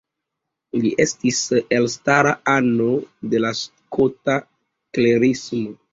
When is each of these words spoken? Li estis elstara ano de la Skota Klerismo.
Li 0.85 0.91
estis 1.03 1.41
elstara 1.77 2.33
ano 2.55 2.89
de 3.35 3.43
la 3.45 3.53
Skota 3.61 4.39
Klerismo. 4.99 5.77